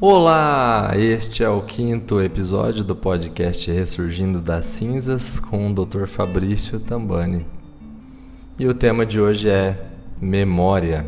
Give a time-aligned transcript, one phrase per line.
[0.00, 6.06] Olá, este é o quinto episódio do podcast Ressurgindo das Cinzas com o Dr.
[6.06, 7.44] Fabrício Tambani.
[8.56, 9.76] E o tema de hoje é
[10.20, 11.04] memória.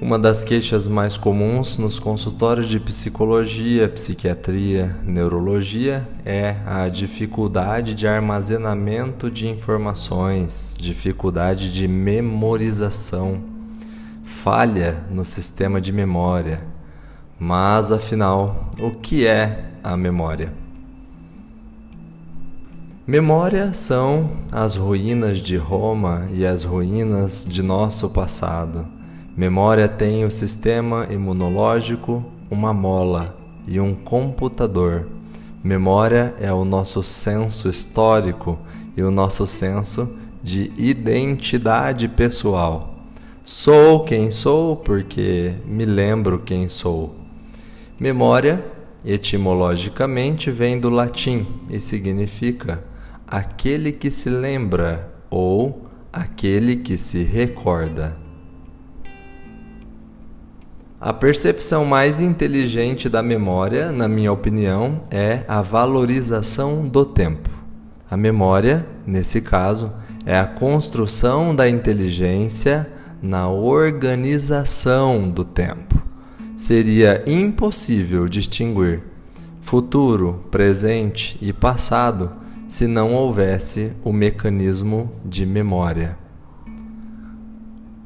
[0.00, 8.06] Uma das queixas mais comuns nos consultórios de psicologia, psiquiatria, neurologia é a dificuldade de
[8.06, 13.42] armazenamento de informações, dificuldade de memorização,
[14.22, 16.75] falha no sistema de memória.
[17.38, 20.52] Mas afinal, o que é a memória?
[23.06, 28.96] Memória são as ruínas de Roma e as ruínas de nosso passado
[29.36, 33.36] Memória tem o sistema imunológico, uma mola
[33.68, 35.06] e um computador.
[35.62, 38.58] Memória é o nosso senso histórico
[38.96, 42.94] e o nosso senso de identidade pessoal.
[43.44, 47.14] Sou quem sou porque me lembro quem sou.
[47.98, 48.62] Memória,
[49.04, 52.84] etimologicamente, vem do latim e significa
[53.26, 58.16] aquele que se lembra ou aquele que se recorda.
[61.00, 67.48] A percepção mais inteligente da memória, na minha opinião, é a valorização do tempo.
[68.10, 69.92] A memória, nesse caso,
[70.26, 72.90] é a construção da inteligência
[73.22, 75.95] na organização do tempo.
[76.56, 79.02] Seria impossível distinguir
[79.60, 82.32] futuro, presente e passado
[82.66, 86.16] se não houvesse o mecanismo de memória.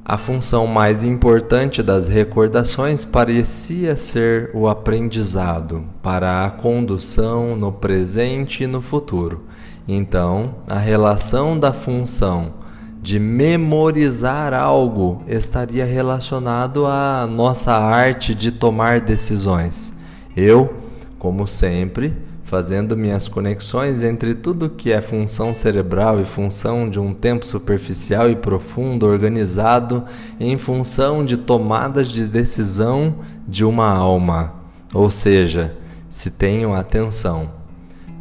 [0.04, 8.64] A função mais importante das recordações parecia ser o aprendizado para a condução no presente
[8.64, 9.44] e no futuro.
[9.86, 12.54] Então, a relação da função
[13.02, 20.00] de memorizar algo estaria relacionado à nossa arte de tomar decisões.
[20.36, 20.74] Eu,
[21.18, 27.14] como sempre, fazendo minhas conexões entre tudo que é função cerebral e função de um
[27.14, 30.04] tempo superficial e profundo organizado
[30.38, 33.16] em função de tomadas de decisão
[33.48, 34.52] de uma alma.
[34.92, 35.76] Ou seja,
[36.08, 37.50] se tenho atenção,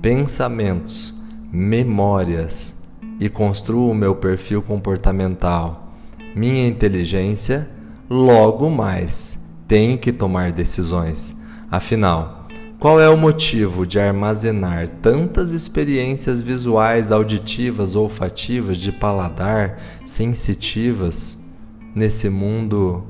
[0.02, 1.16] pensamentos,
[1.52, 2.79] memórias
[3.20, 5.94] e construo o meu perfil comportamental,
[6.36, 7.70] minha inteligência,
[8.10, 11.44] logo mais tenho que tomar decisões.
[11.70, 12.48] Afinal,
[12.80, 21.46] qual é o motivo de armazenar tantas experiências visuais, auditivas, olfativas, de paladar, sensitivas
[21.94, 23.04] nesse mundo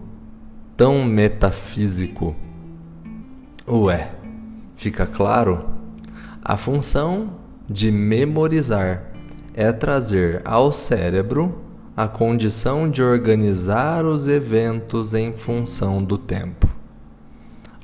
[0.75, 2.35] tão metafísico?
[3.67, 4.11] Ué,
[4.75, 5.69] fica claro?
[6.43, 7.35] A função
[7.69, 9.08] de memorizar
[9.59, 11.53] é trazer ao cérebro
[11.93, 16.65] a condição de organizar os eventos em função do tempo.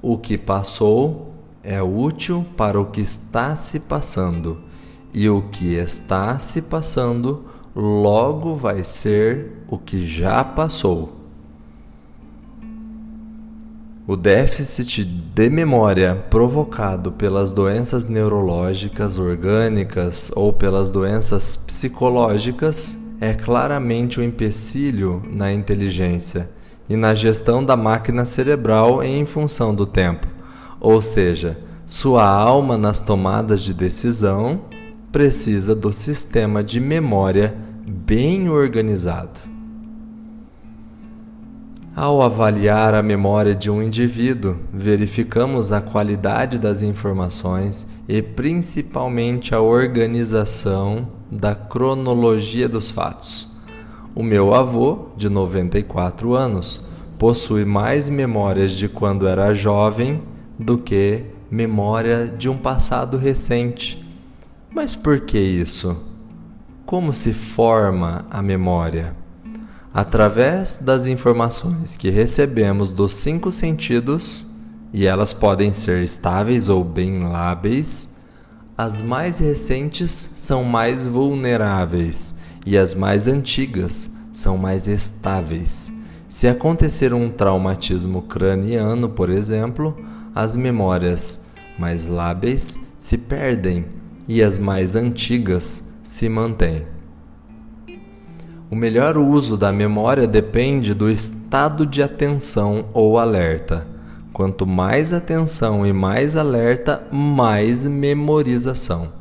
[0.02, 4.62] O que passou é útil para o que está se passando,
[5.14, 7.44] e o que está se passando
[7.76, 11.15] logo vai ser o que já passou.
[14.08, 24.20] O déficit de memória provocado pelas doenças neurológicas orgânicas ou pelas doenças psicológicas é claramente
[24.20, 26.50] um empecilho na inteligência
[26.88, 30.36] e na gestão da máquina cerebral em função do tempo
[30.86, 34.62] ou seja, sua alma nas tomadas de decisão
[35.12, 37.56] precisa do sistema de memória
[37.88, 39.55] bem organizado.
[41.96, 49.62] Ao avaliar a memória de um indivíduo, verificamos a qualidade das informações e principalmente a
[49.62, 53.48] organização da cronologia dos fatos.
[54.14, 56.84] O meu avô, de 94 anos,
[57.18, 60.22] possui mais memórias de quando era jovem
[60.60, 64.06] do que memória de um passado recente.
[64.70, 65.96] Mas por que isso?
[66.86, 69.16] Como se forma a memória?
[69.96, 74.46] Através das informações que recebemos dos cinco sentidos,
[74.92, 78.18] e elas podem ser estáveis ou bem lábeis,
[78.78, 85.94] as mais recentes são mais vulneráveis e as mais antigas são mais estáveis.
[86.28, 89.98] Se acontecer um traumatismo craniano, por exemplo,
[90.36, 93.86] as memórias mais lábeis se perdem
[94.28, 96.95] e as mais antigas se mantêm.
[98.68, 103.86] O melhor uso da memória depende do estado de atenção ou alerta.
[104.34, 109.14] Quanto mais atenção e mais alerta, mais memorização.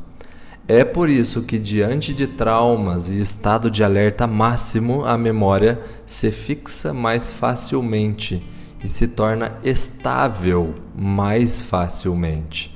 [0.67, 6.31] É por isso que, diante de traumas e estado de alerta máximo, a memória se
[6.31, 8.43] fixa mais facilmente
[8.83, 12.75] e se torna estável mais facilmente.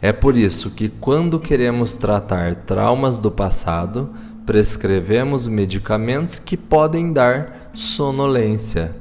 [0.00, 4.10] É por isso que, quando queremos tratar traumas do passado,
[4.44, 8.94] prescrevemos medicamentos que podem dar sonolência.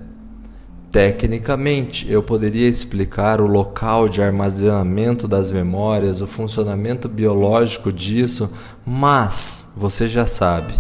[0.92, 8.50] Tecnicamente, eu poderia explicar o local de armazenamento das memórias, o funcionamento biológico disso,
[8.86, 10.74] mas você já sabe,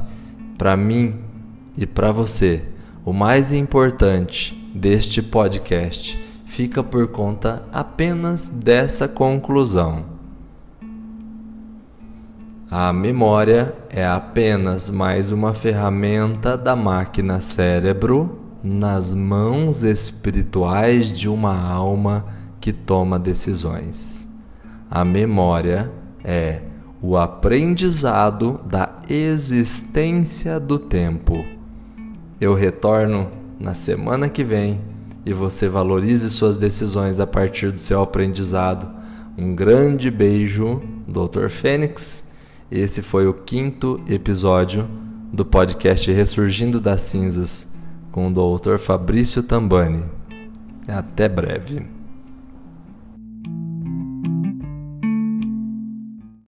[0.57, 1.16] para mim
[1.75, 2.63] e para você,
[3.04, 10.12] o mais importante deste podcast fica por conta apenas dessa conclusão.
[12.75, 21.56] A memória é apenas mais uma ferramenta da máquina cérebro nas mãos espirituais de uma
[21.56, 22.25] alma
[22.60, 24.28] que toma decisões.
[24.90, 25.92] A memória
[26.24, 26.64] é
[27.00, 31.46] o aprendizado da existência do tempo.
[32.42, 33.30] Eu retorno
[33.60, 34.81] na semana que vem
[35.24, 38.90] e você valorize suas decisões a partir do seu aprendizado.
[39.38, 41.50] Um grande beijo, Dr.
[41.50, 42.32] Fênix.
[42.71, 44.89] Esse foi o quinto episódio
[45.31, 47.75] do podcast Ressurgindo das Cinzas
[48.12, 48.77] com o Dr.
[48.77, 50.04] Fabrício Tambani.
[50.88, 51.86] Até breve.